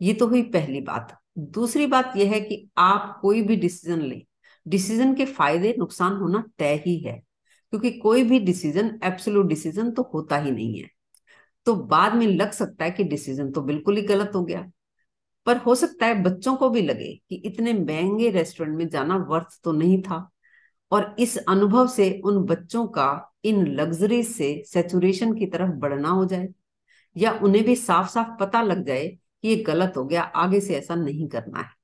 ये 0.00 0.14
तो 0.14 0.26
हुई 0.26 0.42
पहली 0.50 0.80
बात। 0.82 1.16
दूसरी 1.38 1.86
बात 1.86 2.12
यह 2.16 2.32
है 2.32 2.40
कि 2.40 2.68
आप 2.78 3.18
कोई 3.22 3.42
भी 3.42 3.56
डिसीज़न 3.56 4.00
लें 4.00 4.22
डिसीज़न 4.66 5.14
के 5.14 5.24
फ़ायदे 5.26 5.74
नुकसान 5.78 6.12
होना 6.12 6.44
तय 6.58 6.82
ही 6.86 6.98
है, 6.98 7.12
क्योंकि 7.72 7.90
कोई 7.92 8.22
भी 8.24 8.38
डिसीज़न 8.40 8.98
एब्सोल्यूट 9.04 9.46
डिसीज़न 9.46 9.90
तो 9.90 10.02
होता 10.14 10.36
ही 10.36 10.50
नहीं 10.50 10.80
है। 10.80 10.88
तो 11.66 11.74
बाद 11.74 12.14
में 12.14 12.26
लग 12.26 12.50
सकता 12.52 12.84
है 12.84 12.90
कि 12.90 13.04
डिसीज़न 13.04 13.50
तो 13.52 13.62
बिल्कुल 13.62 13.96
ही 13.96 14.02
गलत 14.04 14.32
हो 14.34 14.44
गया। 14.44 14.64
पर 15.46 15.56
हो 15.56 15.74
सकता 15.74 16.06
है 16.06 16.22
बच्चों 16.22 16.54
को 16.56 16.68
भी 16.70 16.82
लगे 16.82 17.12
कि 17.30 17.36
इतने 17.46 17.72
महँगे 17.74 18.30
रेस्टोरेंट 18.30 18.76
में 18.78 18.88
जाना 18.88 19.16
वर्थ 19.30 19.60
तो 19.64 19.72
नहीं 19.72 20.00
था, 20.02 20.28
और 20.92 21.14
इस 21.18 21.36
अनुभव 21.38 21.88
से 21.88 22.10
उन 22.24 22.42
बच्चों 22.44 22.86
का 22.88 23.32
इन 23.44 23.66
लग्जरी 23.70 24.22
से 24.22 24.62
सेचुरेशन 24.66 25.34
की 25.34 25.46
तरफ़ 25.46 25.70
बढ़ना 25.72 26.08
हो 26.08 26.24
जाए, 26.24 26.48
या 27.16 27.32
उन्हें 27.42 27.64
भी 27.64 27.76
साफ़ 27.76 28.08
साफ़ 28.10 28.28
पता 28.40 28.62
लग 28.62 28.84
जाए 28.86 29.06
कि 29.08 29.48
ये 29.48 29.56
गलत 29.56 29.94
हो 29.96 30.04
गया, 30.04 30.22
आगे 30.22 30.60
से 30.60 30.76
ऐसा 30.76 30.94
नहीं 30.94 31.28
करना 31.28 31.60
है। 31.60 31.83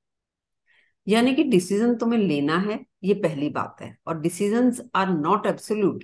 यानी 1.07 1.33
कि 1.35 1.43
डिसीज़न 1.43 1.95
तुम्हें 1.95 2.19
लेना 2.19 2.57
है, 2.57 2.85
ये 3.03 3.13
पहली 3.13 3.49
बात 3.49 3.77
है। 3.81 3.97
और 4.07 4.21
डिसीज़न 4.21 4.73
आर 4.95 5.09
नॉट 5.09 5.45
एब्सोल्यूट 5.45 6.03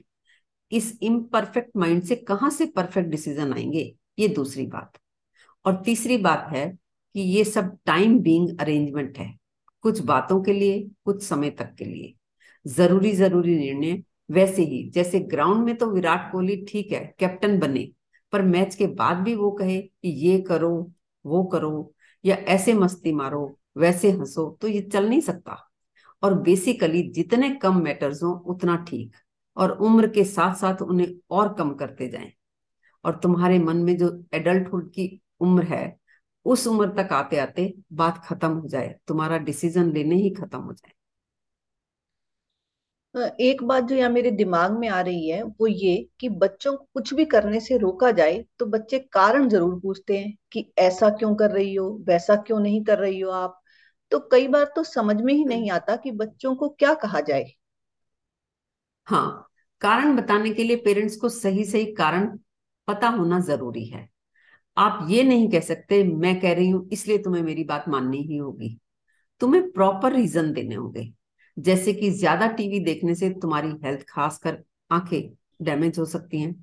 इस 0.71 0.99
इम्परफेक्ट 1.01 1.77
माइंड 1.77 2.03
से 2.03 2.15
कहाँ 2.15 2.49
से 2.49 2.65
परफेक्ट 2.65 3.09
डिसीज़न 3.09 3.53
आएँगे? 3.53 3.95
ये 4.19 4.27
दूसरी 4.27 4.65
बात। 4.65 4.97
और 5.65 5.81
तीसरी 5.85 6.17
बात 6.17 6.47
है 6.51 6.77
कि 7.13 7.21
ये 7.21 7.43
सब 7.43 7.77
टाइम 7.85 8.19
बीइंग 8.19 8.59
अरेंजमेंट 8.59 9.17
है। 9.17 9.37
कुछ 9.81 9.99
बातों 9.99 10.43
के 10.43 10.53
लिए, 10.53 10.89
कुछ 11.05 11.23
समय 11.23 11.49
तक 11.49 11.73
के 11.75 11.85
लिए। 11.85 12.13
ज़रूरी 12.67 13.11
ज़रूरी 13.11 13.57
निर्णय 13.57 14.03
वैसे 14.31 14.63
ही, 14.63 14.89
जैसे 14.89 15.19
ग्राउंड 15.19 15.65
में 15.65 15.75
तो 15.75 15.85
विराट 15.85 16.31
कोहली 16.31 16.65
ठीक 16.69 16.91
है 16.91 17.15
कैप्टन 17.19 17.59
बने, 17.59 17.91
पर 18.31 18.41
मैच 18.41 18.75
के 18.75 18.87
बाद 18.87 19.17
भी 19.17 19.35
वो 19.35 19.51
कहे 19.51 19.81
कि 19.81 20.09
ये 20.09 20.41
करो, 20.41 20.91
वो 21.25 21.43
करो, 21.43 21.93
या 22.25 22.35
ऐसे 22.35 22.73
मस्ती 22.73 23.11
मारो 23.11 23.59
वैसे 23.77 24.11
हंसो 24.11 24.49
तो 24.61 24.67
ये 24.67 24.81
चल 24.83 25.09
नहीं 25.09 25.21
सकता। 25.21 25.57
और 26.23 26.33
बेसिकली 26.41 27.01
जितने 27.11 27.49
कम 27.55 27.81
मैटर्स 27.81 28.23
हो, 28.23 28.31
उतना 28.31 28.75
ठीक। 28.83 29.15
और 29.57 29.71
उम्र 29.79 30.07
के 30.07 30.23
साथ 30.25 30.55
साथ 30.55 30.81
उन्हें 30.81 31.07
और 31.31 31.53
कम 31.53 31.73
करते 31.75 32.07
जाएँ। 32.07 32.31
और 33.05 33.19
तुम्हारे 33.23 33.59
मन 33.59 33.77
में 33.77 33.95
जो 33.97 34.09
एडल्टहुड 34.33 34.89
की 34.91 35.09
उम्र 35.41 35.63
है, 35.65 35.97
उस 36.45 36.67
उम्र 36.67 36.87
तक 36.97 37.13
आते 37.13 37.37
आते 37.37 37.73
बात 37.93 38.21
खत्म 38.25 38.51
हो 38.51 38.67
जाए। 38.67 38.95
तुम्हारा 39.07 39.37
डिसीज़न 39.39 39.91
लेने 39.93 40.15
ही 40.15 40.29
खत्म 40.31 40.59
हो 40.59 40.73
जाए। 40.73 40.93
एक 43.41 43.63
बात 43.63 43.83
जो 43.83 43.95
यहाँ 43.95 44.09
मेरे 44.09 44.31
दिमाग 44.31 44.71
में 44.79 44.87
आ 44.89 44.99
रही 45.01 45.29
है, 45.29 45.41
वो 45.43 45.67
ये 45.67 45.95
कि 46.19 46.29
बच्चों 46.31 46.73
को 46.73 46.87
कुछ 46.93 47.13
भी 47.13 47.25
करने 47.25 47.59
से 47.59 47.77
रोका 47.77 48.11
जाए 48.11 48.43
तो 48.59 48.65
बच्चे 48.65 48.99
कारण 49.13 49.47
ज़रूर 49.49 49.79
पूछते 49.79 50.17
हैं 50.17 50.33
कि 50.51 50.65
ऐसा 50.79 51.09
क्यों 51.11 51.33
कर 51.35 51.51
रही 51.51 51.73
हो, 51.75 51.89
वैसा 52.07 52.35
क्यों 52.37 52.59
नहीं 52.59 52.83
कर 52.83 52.99
रही 52.99 53.19
हो 53.19 53.31
आप। 53.31 53.59
तो 54.11 54.19
कई 54.31 54.47
बार 54.47 54.65
तो 54.75 54.83
समझ 54.85 55.15
में 55.21 55.33
ही 55.33 55.45
नहीं 55.45 55.71
आता 55.71 55.95
कि 55.95 56.11
बच्चों 56.13 56.55
को 56.55 56.69
क्या 56.71 56.93
कहा 56.97 57.19
जाए। 57.21 57.45
हाँ 59.07 59.47
कारण 59.81 60.15
बताने 60.15 60.49
के 60.53 60.63
लिए 60.63 60.75
पेरेंट्स 60.75 61.15
को 61.15 61.29
सही 61.29 61.63
सही 61.65 61.85
कारण 61.93 62.27
पता 62.87 63.07
होना 63.09 63.39
ज़रूरी 63.39 63.85
है। 63.85 64.07
आप 64.77 65.07
ये 65.11 65.23
नहीं 65.23 65.49
कह 65.51 65.59
सकते 65.61 66.03
मैं 66.05 66.39
कह 66.41 66.53
रही 66.53 66.69
हूँ 66.69 66.87
इसलिए 66.93 67.17
तुम्हें 67.17 67.41
मेरी 67.43 67.63
बात 67.63 67.85
माननी 67.89 68.21
ही 68.23 68.37
होगी। 68.37 68.77
तुम्हें 69.41 69.71
प्रॉपर 69.71 70.13
रीजन 70.13 70.51
देने 70.53 70.75
होंगे। 70.75 71.11
जैसे 71.57 71.93
कि 71.93 72.09
ज़्यादा 72.11 72.47
टीवी 72.53 72.79
देखने 72.81 73.15
से 73.15 73.29
तुम्हारी 73.41 73.69
हेल्थ 73.85 74.05
खासकर 74.09 74.63
आँखें 74.91 75.21
डैमेज 75.61 75.99
हो 75.99 76.05
सकती 76.05 76.41
हैं। 76.41 76.53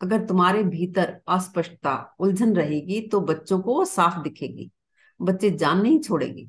अगर 0.00 0.26
तुम्हारे 0.26 0.62
भीतर 0.64 1.16
अस्पष्टता 1.28 1.94
उलझन 2.20 2.54
रहेगी 2.56 3.00
तो 3.08 3.20
बच्चों 3.22 3.60
को 3.60 3.74
वो 3.74 3.84
साफ़ 3.86 4.22
दिखेगी। 4.22 4.70
बच्चे 5.20 5.50
जान 5.52 5.82
नहीं 5.82 6.00
छोड़ेंगे। 6.00 6.48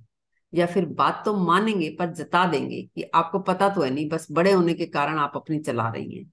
या 0.53 0.65
फिर 0.65 0.85
बात 0.85 1.21
तो 1.25 1.37
मानेंगे, 1.37 1.89
पर 1.89 2.13
जता 2.13 2.45
देंगे 2.45 2.81
कि 2.95 3.03
आपको 3.03 3.39
पता 3.39 3.69
तो 3.69 3.81
है 3.81 3.89
नहीं, 3.89 4.09
बस 4.09 4.27
बड़े 4.31 4.51
होने 4.51 4.73
के 4.73 4.85
कारण 4.85 5.17
आप 5.17 5.31
अपनी 5.35 5.59
चला 5.59 5.89
रही 5.89 6.17
हैं। 6.17 6.31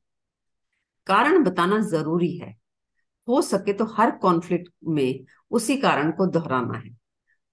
कारण 1.07 1.45
बताना 1.45 1.79
ज़रूरी 1.79 2.37
है। 2.37 2.57
हो 3.29 3.43
सके 3.43 3.73
तो 3.73 3.85
हर 3.85 4.11
कॉन्फ्लिक्ट 4.11 4.69
में 4.85 5.25
उसी 5.51 5.77
कारण 5.77 6.11
को 6.11 6.27
दोहराना 6.27 6.79
है। 6.79 6.91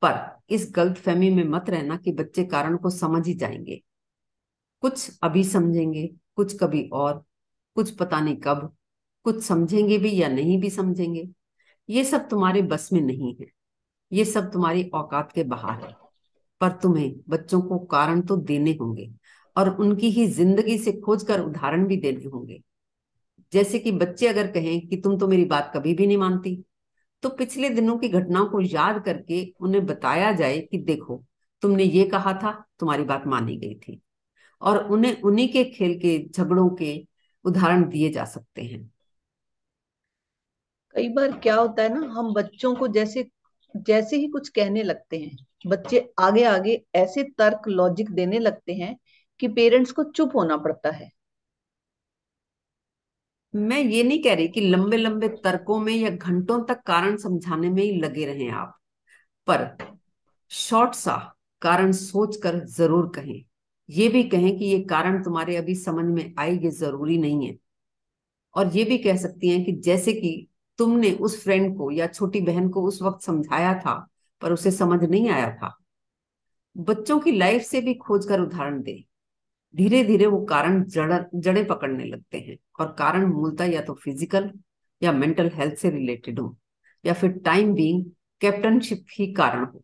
पर 0.02 0.38
इस 0.50 0.72
गलत 0.76 0.98
फहमी 0.98 1.30
में 1.30 1.44
मत 1.44 1.66
रहना 1.70 1.98
कि 1.98 2.12
बच्चे 2.12 2.44
कारण 2.44 2.78
को 2.78 2.90
समझ 2.90 3.28
ही 3.28 3.34
जाएँगे। 3.34 3.84
कुछ 4.82 5.20
अभी 5.24 5.44
समझेंगे, 5.44 6.14
कुछ 6.36 6.60
कभी 6.60 6.90
और, 6.94 7.26
कुछ 7.76 7.92
पता 7.92 8.20
नहीं 8.20 8.36
कब, 8.36 8.76
कुछ 9.24 9.44
समझेंगे 9.44 9.98
भी 9.98 10.22
या 10.22 10.28
नहीं 10.28 10.62
भी 10.62 10.70
समझेंगे। 10.70 11.30
ये 11.90 12.04
सब 12.04 12.30
तुम्हारे 12.30 12.62
बस 12.62 12.90
में 12.94 13.02
नहीं 13.02 13.36
है। 13.36 13.46
ये 14.12 14.26
सब 14.26 14.52
तुम्हारी 14.52 14.92
औकात 14.94 15.32
के 15.32 15.44
बाहर 15.44 15.86
है। 15.86 16.05
पर 16.66 16.72
तुम्हें 16.82 17.14
बच्चों 17.30 17.62
को 17.62 17.80
कारण 17.88 18.22
तो 18.22 18.38
देने 18.38 18.72
होंगे 18.82 19.10
और 19.56 19.70
उनकी 19.78 20.10
ही 20.12 20.28
ज़िंदगी 20.30 20.78
से 20.78 20.92
खोज 21.02 21.24
कर 21.24 21.42
उदाहरण 21.42 21.86
भी 21.88 21.98
देने 21.98 22.26
होंगे। 22.26 22.62
जैसे 23.54 23.80
कि 23.80 23.92
बच्चे 23.92 24.28
अगर 24.28 24.48
कहें 24.52 24.88
कि 24.88 24.98
तुम 24.98 25.18
तो 25.20 25.28
मेरी 25.28 25.46
बात 25.46 25.72
कभी 25.76 25.94
भी 25.94 26.08
नहीं 26.08 26.18
मानती 26.18 26.64
तो 27.24 27.30
पिछले 27.30 27.70
दिनों 27.70 27.98
की 27.98 28.10
घटनाओं 28.10 28.46
को 28.46 28.60
याद 28.62 29.04
करके 29.06 29.44
उन्हें 29.62 29.86
बताया 29.86 30.32
जाए 30.32 30.60
कि 30.62 30.78
देखो, 30.78 31.24
तुमने 31.64 31.84
ये 31.84 32.06
कहा 32.06 32.34
था, 32.34 32.52
तुम्हारी 32.80 33.04
बात 33.04 33.28
मानी 33.28 33.58
गई 33.58 33.76
थी 33.78 34.02
और 34.62 34.84
उन्हें 34.88 35.22
उन्हीं 35.22 35.48
के 35.50 35.64
खेल 35.66 35.98
के 36.00 36.18
झगड़ों 36.30 36.70
के 36.76 36.96
उदाहरण 37.46 37.88
दिए 37.90 38.10
जा 38.10 38.26
सकते 38.26 38.62
हैं। 38.62 38.92
कई 40.96 41.10
बार 41.10 41.32
क्या 41.40 41.56
होता 41.56 41.84
है 41.84 41.94
ना, 41.94 42.08
हम 42.10 42.34
बच्चों 42.34 42.76
को 42.76 42.88
जैसे 42.90 43.24
जैसे 43.78 44.18
ही 44.18 44.28
कुछ 44.28 44.50
कहने 44.50 44.84
लगते 44.84 45.18
हैं, 45.18 45.38
बच्चे 45.68 46.00
आगे 46.20 46.44
आगे 46.44 46.82
ऐसे 46.96 47.24
तर्क 47.38 47.68
लॉजिक 47.68 48.12
देने 48.12 48.40
लगते 48.40 48.74
हैं 48.74 48.96
कि 49.40 49.48
पेरेंट्स 49.48 49.92
को 49.92 50.04
चुप 50.06 50.36
होना 50.36 50.58
पड़ता 50.58 50.90
है। 50.92 51.10
मैं 53.54 53.80
ये 53.80 54.04
नहीं 54.04 54.22
कह 54.24 54.34
रही 54.36 54.48
कि 54.48 54.62
लंबे 54.62 54.98
लंबे 54.98 55.28
तर्कों 55.44 55.80
में 55.80 55.94
या 55.94 56.10
घंटों 56.10 56.64
तक 56.66 56.82
कारण 56.88 57.18
समझाने 57.18 57.70
में 57.70 57.82
ही 57.84 57.92
लगे 58.00 58.26
रहें 58.26 58.50
आप, 58.52 58.74
पर 59.48 59.78
शॉर्ट 60.52 60.96
सा 60.96 61.16
कारण 61.62 61.92
सोच 61.92 62.36
कर 62.38 62.60
ज़रूर 62.68 63.12
कहें। 63.16 63.44
ये 63.90 64.08
भी 64.10 64.24
कहें 64.24 64.58
कि 64.58 64.66
ये 64.66 64.80
कारण 64.90 65.24
तुम्हारे 65.24 65.56
अभी 65.56 65.76
समझ 65.76 66.06
में 66.06 66.34
आए, 66.40 66.52
ये 66.54 66.72
ज़रूरी 66.72 67.18
नहीं 67.18 67.48
है। 67.48 67.58
और 68.56 68.76
ये 68.78 68.84
भी 68.84 68.98
कह 68.98 69.18
सकती 69.18 69.50
हैं 69.50 69.64
कि 69.66 69.72
जैसे 69.82 70.14
कि 70.14 70.48
तुमने 70.78 71.12
उस 71.12 71.44
फ्रेंड 71.44 71.78
को 71.78 71.92
या 71.92 72.08
छोटी 72.08 72.42
बहन 72.42 72.70
को 72.70 72.84
उस 72.84 73.02
वक्त 73.02 73.22
समझाया 73.22 73.74
था, 73.74 74.08
पर 74.42 74.54
उसे 74.54 74.72
समझ 74.72 75.04
नहीं 75.04 75.30
आया 75.30 75.56
था। 75.56 75.78
बच्चों 76.78 77.20
की 77.20 77.32
लाइफ 77.32 77.62
से 77.62 77.82
भी 77.82 77.94
खोज 77.94 78.26
कर 78.26 78.40
उदाहरण 78.40 78.82
दे। 78.82 79.06
धीरे 79.76 80.04
धीरे 80.04 80.26
वो 80.26 80.46
कारण 80.46 80.84
जड़, 80.84 81.24
जड़े 81.36 81.64
पकड़ने 81.64 82.06
लगते 82.06 82.38
हैं, 82.38 82.58
और 82.80 82.96
कारण 83.00 83.26
मूलतः 83.26 83.66
या 83.66 83.82
तो 83.82 83.94
फ़िज़िकल 83.94 84.52
या 85.04 85.12
मेंटल 85.12 85.52
हेल्थ 85.54 85.76
से 85.76 85.90
रिलेटेड 85.90 86.40
हो, 86.40 86.58
या 87.06 87.14
फिर 87.14 87.32
टाइम 87.32 87.74
बीइंग 87.74 88.06
कैप्टनशिप 88.42 89.06
ही 89.20 89.34
कारण 89.34 89.66
हो। 89.66 89.84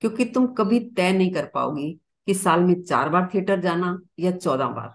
क्योंकि 0.00 0.24
तुम 0.24 0.46
कभी 0.46 0.80
तय 0.80 1.12
नहीं 1.12 1.32
कर 1.32 1.46
पाओगी 1.46 2.00
कि 2.26 2.34
साल 2.34 2.60
में 2.60 2.82
चार 2.82 3.08
बार 3.08 3.30
थिएटर 3.34 3.60
जाना 3.60 3.98
या 4.18 4.30
चौदह 4.30 4.66
बार। 4.66 4.94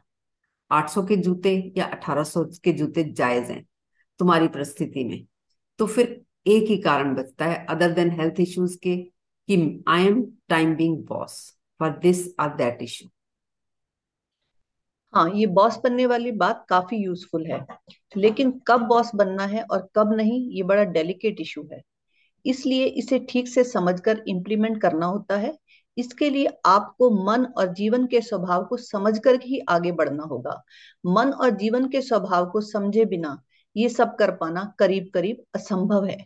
800 0.71 1.03
के 1.03 1.17
जूते 1.17 1.73
या 1.77 1.85
1800 1.85 2.43
के 2.63 2.71
जूते 2.71 3.03
जायज़ 3.03 3.51
हैं 3.51 3.65
तुम्हारी 4.19 4.47
परिस्थिति 4.47 5.03
में। 5.03 5.25
तो 5.79 5.85
फिर 5.87 6.21
एक 6.47 6.69
ही 6.69 6.77
कारण 6.77 7.15
बचता 7.15 7.45
है 7.45 7.65
अदर 7.69 7.91
देन 7.91 8.11
हेल्थ 8.11 8.39
इश्यूज़ 8.39 8.77
के, 8.77 8.95
कि 8.97 9.83
I 9.87 10.05
am 10.07 10.23
time 10.49 10.75
being 10.75 10.97
boss 11.05 11.39
for 11.79 11.97
this 11.97 12.27
or 12.39 12.55
that 12.55 12.81
issue 12.81 13.09
हाँ 15.13 15.29
ये 15.35 15.45
बॉस 15.47 15.79
बनने 15.83 16.05
वाली 16.05 16.31
बात 16.31 16.65
काफ़ी 16.69 16.97
यूजफुल 16.97 17.45
है। 17.45 17.59
लेकिन 18.17 18.51
कब 18.67 18.81
बॉस 18.81 19.11
बनना 19.15 19.45
है 19.45 19.63
और 19.63 19.87
कब 19.95 20.13
नहीं, 20.13 20.49
ये 20.51 20.63
बड़ा 20.63 20.83
डेलिकेट 20.83 21.41
इशू 21.41 21.67
है। 21.73 21.81
इसलिए 22.45 22.85
इसे 22.85 23.19
ठीक 23.19 23.47
से 23.47 23.63
समझकर 23.63 24.23
इम्प्लीमेंट 24.27 24.81
करना 24.81 25.05
होता 25.05 25.37
है। 25.37 25.57
इसके 25.97 26.29
लिए 26.29 26.49
आपको 26.65 27.09
मन 27.25 27.45
और 27.57 27.73
जीवन 27.73 28.05
के 28.07 28.21
स्वभाव 28.21 28.65
को 28.65 28.77
समझकर 28.77 29.39
ही 29.43 29.59
आगे 29.69 29.91
बढ़ना 29.91 30.23
होगा। 30.23 30.63
मन 31.05 31.31
और 31.31 31.49
जीवन 31.49 31.87
के 31.89 32.01
स्वभाव 32.01 32.49
को 32.49 32.61
समझे 32.61 33.05
बिना 33.05 33.41
ये 33.75 33.89
सब 33.89 34.15
कर 34.15 34.31
पाना 34.31 34.73
करीब 34.79 35.09
करीब 35.13 35.43
असंभव 35.55 36.05
है। 36.05 36.25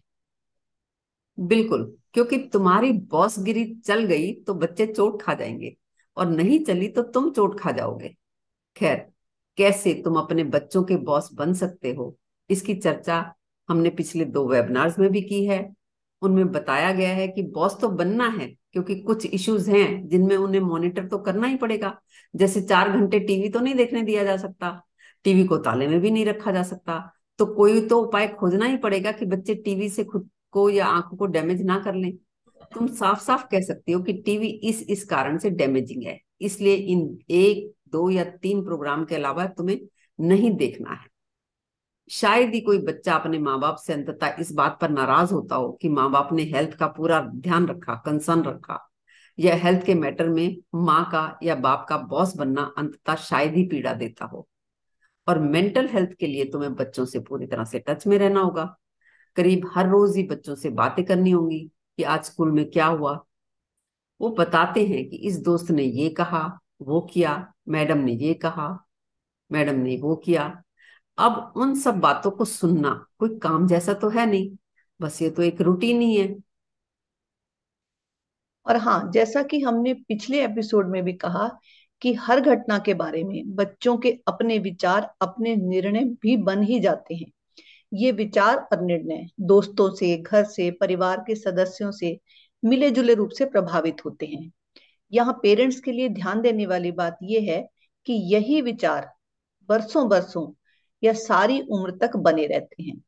बिल्कुल, 1.37 1.83
क्योंकि 2.13 2.37
तुम्हारी 2.53 2.91
बॉसगिरी 3.11 3.63
चल 3.77 4.03
गई 4.05 4.31
तो 4.41 4.53
बच्चे 4.53 4.85
चोट 4.87 5.21
खा 5.21 5.33
जाएँगे 5.33 5.75
और 6.17 6.27
नहीं 6.27 6.59
चली 6.65 6.87
तो 6.87 7.01
तुम 7.03 7.29
चोट 7.31 7.59
खा 7.59 7.71
जाओगे। 7.71 8.13
खैर, 8.75 8.97
कैसे 9.57 9.93
तुम 10.03 10.17
अपने 10.19 10.43
बच्चों 10.45 10.83
के 10.83 10.95
बॉस 10.97 11.29
बन 11.33 11.53
सकते 11.53 11.93
हो? 11.93 12.15
इसकी 12.49 12.75
चर्चा 12.75 13.23
हमने 13.69 13.89
पिछले 13.91 14.25
दो 14.25 14.47
वेबिनार्स 14.47 14.99
में 14.99 15.09
भी 15.11 15.21
की 15.21 15.45
है। 15.45 15.59
उनमें 16.21 16.51
बताया 16.51 16.91
गया 16.91 17.09
है 17.09 17.27
कि 17.27 17.43
बॉस 17.45 17.79
तो 17.81 17.89
बनना 17.89 18.27
है, 18.29 18.47
क्योंकि 18.73 18.95
कुछ 19.01 19.25
इश्यूज़ 19.25 19.69
हैं 19.71 20.07
जिनमें 20.09 20.35
उन्हें 20.37 20.61
मॉनिटर 20.61 21.07
तो 21.07 21.17
करना 21.19 21.47
ही 21.47 21.55
पड़ेगा। 21.57 21.97
जैसे 22.33 22.61
चार 22.61 22.89
घंटे 22.91 23.19
टीवी 23.19 23.49
तो 23.49 23.59
नहीं 23.59 23.75
देखने 23.75 24.01
दिया 24.03 24.23
जा 24.23 24.37
सकता 24.37 24.71
टीवी 25.25 25.43
को 25.45 25.57
ताले 25.57 25.87
में 25.87 25.99
भी 26.01 26.11
नहीं 26.11 26.25
रखा 26.25 26.51
जा 26.51 26.63
सकता 26.63 26.99
तो 27.43 27.53
कोई 27.53 27.87
तो 27.87 27.99
उपाय 27.99 28.27
खोजना 28.27 28.65
ही 28.65 28.77
पड़ेगा 28.77 29.11
कि 29.11 29.25
बच्चे 29.25 29.55
टीवी 29.55 29.89
से 29.89 30.03
खुद 30.03 30.29
को 30.51 30.69
या 30.69 30.85
आँखों 30.85 31.17
को 31.17 31.25
डैमेज 31.25 31.61
ना 31.61 31.79
कर 31.79 31.95
लें। 31.95 32.11
तुम 32.73 32.87
साफ़ 32.87 33.19
साफ़ 33.19 33.45
कह 33.51 33.61
सकती 33.61 33.91
हो 33.91 34.01
कि 34.01 34.13
टीवी 34.13 34.47
इस 34.47 34.81
इस 34.81 35.03
कारण 35.03 35.37
से 35.37 35.49
डैमेजिंग 35.49 36.03
है। 36.03 36.19
इसलिए 36.41 36.75
इन 36.75 37.19
एक, 37.29 37.73
दो 37.91 38.09
या 38.09 38.23
तीन 38.23 38.63
प्रोग्राम 38.63 39.05
के 39.05 39.15
अलावा 39.15 39.45
तुम्हें 39.45 39.79
नहीं 40.19 40.51
देखना 40.51 40.91
है। 40.91 41.07
शायद 42.09 42.53
ही 42.53 42.61
कोई 42.61 42.77
बच्चा 42.77 43.13
अपने 43.13 43.39
माँ 43.39 43.59
बाप 43.59 43.75
से 43.75 43.93
अंततः 43.93 44.35
इस 44.39 44.51
बात 44.51 44.77
पर 44.81 44.89
नाराज़ 44.89 45.33
होता 45.33 45.55
हो 45.55 45.71
कि 45.71 45.89
माँ 45.89 46.11
बाप 46.11 46.29
ने 46.33 46.43
हेल्थ 46.43 46.73
का 46.73 46.87
पूरा 46.87 47.19
ध्यान 47.19 47.67
रखा, 47.67 47.95
कंसर्न 47.95 48.43
रखा, 48.43 48.91
या 49.39 49.55
हेल्थ 49.55 49.85
के 49.85 49.93
मैटर 49.93 50.29
में 50.29 50.57
माँ 50.75 51.09
का 51.11 51.39
या 51.43 51.55
बाप 51.55 51.85
का 51.89 51.97
बॉस 51.97 52.35
बनना 52.35 52.73
अंततः 52.77 53.15
शायद 53.15 53.53
ही 53.53 53.63
पीड़ा 53.63 53.93
देता 53.93 54.25
हो। 54.25 54.47
और 55.27 55.39
मेंटल 55.39 55.87
हेल्थ 55.87 56.13
के 56.13 56.27
लिए 56.27 56.45
तुम्हें 56.45 56.75
बच्चों 56.75 57.05
से 57.05 57.19
पूरी 57.19 57.47
तरह 57.47 57.63
से 57.63 57.79
टच 57.79 58.07
में 58.07 58.17
रहना 58.17 58.39
होगा। 58.39 58.77
करीब 59.35 59.69
हर 59.75 59.89
रोज 59.89 60.17
ही 60.17 60.23
बच्चों 60.23 60.55
से 60.55 60.69
बातें 60.69 61.05
करनी 61.05 61.31
होंगी 61.31 61.59
कि 61.97 62.03
आज 62.03 62.23
स्कूल 62.23 62.51
में 62.51 62.71
क्या 62.71 62.85
हुआ। 62.85 63.25
वो 64.21 64.29
बताते 64.29 64.87
हैं 64.87 65.09
कि 65.09 65.15
इस 65.15 65.39
दोस्त 65.39 65.71
ने 65.71 65.83
ये 65.83 66.09
कहा, 66.09 66.59
वो 66.81 67.01
किया, 67.01 67.53
मैडम 67.67 67.97
ने 67.97 68.13
ये 68.13 68.33
कहा, 68.33 68.85
मैडम 69.51 69.75
ने 69.75 69.97
वो 69.97 70.15
किया। 70.15 70.63
अब 71.17 71.53
उन 71.57 71.79
सब 71.79 71.99
बातों 71.99 72.31
को 72.31 72.45
सुनना 72.45 73.07
कोई 73.19 73.39
काम 73.39 73.67
जैसा 73.67 73.93
तो 73.93 74.09
है 74.09 74.25
नहीं। 74.25 74.57
बस 75.01 75.21
ये 75.21 75.29
तो 75.29 75.41
एक 75.41 75.61
रूटीन 75.61 76.01
ही 76.01 76.15
है। 76.17 76.35
और 78.67 78.77
हाँ 78.77 79.11
जैसा 79.11 79.43
कि 79.43 79.59
हमने 79.59 79.93
पिछले 79.93 80.43
एपिसोड 80.45 80.89
में 80.89 81.03
भी 81.03 81.13
कहा 81.13 81.59
कि 82.01 82.13
हर 82.13 82.39
घटना 82.39 82.77
के 82.79 82.93
बारे 82.93 83.23
में 83.23 83.55
बच्चों 83.55 83.97
के 83.97 84.19
अपने 84.27 84.59
विचार, 84.59 85.13
अपने 85.21 85.55
निर्णय 85.55 86.03
भी 86.03 86.37
बन 86.37 86.63
ही 86.63 86.79
जाते 86.79 87.15
हैं। 87.15 87.31
ये 87.93 88.11
विचार 88.11 88.57
और 88.57 88.81
निर्णय 88.81 89.27
दोस्तों 89.39 89.95
से, 89.95 90.17
घर 90.17 90.43
से, 90.43 90.71
परिवार 90.71 91.23
के 91.27 91.35
सदस्यों 91.35 91.91
से 91.91 92.19
मिले 92.65 92.91
जुले 92.91 93.13
रूप 93.13 93.29
से 93.29 93.45
प्रभावित 93.45 94.05
होते 94.05 94.25
हैं। 94.25 94.51
यहाँ 95.13 95.39
पेरेंट्स 95.43 95.79
के 95.79 95.91
लिए 95.91 96.09
ध्यान 96.09 96.41
देने 96.41 96.65
वाली 96.65 96.91
बात 96.91 97.17
यह 97.23 97.51
है 97.51 97.69
कि 98.05 98.13
यही 98.13 98.61
विचार 98.61 99.09
बरसों 99.69 100.09
बरसों 100.09 100.53
या 101.03 101.13
सारी 101.13 101.61
उम्र 101.61 101.91
तक 101.91 102.15
बने 102.15 102.45
रहते 102.47 102.83
हैं। 102.83 103.01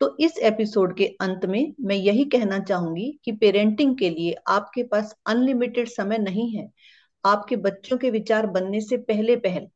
तो 0.00 0.16
इस 0.20 0.38
एपिसोड 0.38 0.96
के 0.96 1.04
अंत 1.20 1.44
में 1.46 1.74
मैं 1.80 1.96
यही 1.96 2.24
कहना 2.24 2.58
चाहूँगी 2.58 3.20
कि 3.24 3.32
पेरेंटिंग 3.32 3.98
के 3.98 4.10
लिए 4.10 4.34
आपके 4.48 4.82
पास 4.82 5.16
अनलिमिटेड 5.26 5.88
समय 5.88 6.18
नहीं 6.18 6.50
है। 6.50 6.70
आपके 7.26 7.56
बच्चों 7.56 7.98
के 7.98 8.10
विचार 8.10 8.46
बनने 8.46 8.80
से 8.80 8.96
पहले 8.96 9.36
पहल। 9.36 9.68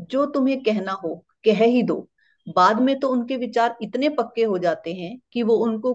जो 0.00 0.26
तुम्हें 0.26 0.62
कहना 0.62 0.92
हो, 0.92 1.24
कह 1.44 1.64
ही 1.64 1.82
दो। 1.82 2.08
बाद 2.56 2.80
में 2.80 3.00
तो 3.00 3.08
उनके 3.08 3.36
विचार 3.36 3.76
इतने 3.82 4.08
पक्के 4.08 4.42
हो 4.42 4.58
जाते 4.58 4.94
हैं 4.94 5.20
कि 5.32 5.42
वो 5.42 5.54
उनको 5.54 5.94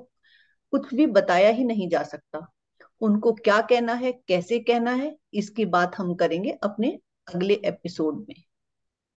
कुछ 0.72 0.94
भी 0.94 1.06
बताया 1.06 1.50
ही 1.50 1.63
नहीं 1.63 1.89
जा 1.89 2.04
सकता। 2.04 2.54
उनको 3.01 3.34
क्या 3.34 3.62
कहना 3.62 3.94
है, 3.94 4.12
कैसे 4.12 4.60
कहना 4.60 4.92
है, 4.92 5.18
इसकी 5.34 5.66
बात 5.66 5.96
हम 5.98 6.16
करेंगे 6.16 6.51
अपने 6.51 7.00
अगले 7.36 7.54
एपिसोड 7.54 8.25
में। 8.30 8.44